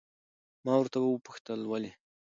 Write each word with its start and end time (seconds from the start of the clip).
ما 0.65 0.73
ورته 0.79 0.97
وپوښتل 0.99 1.59
ولې؟ 1.67 1.91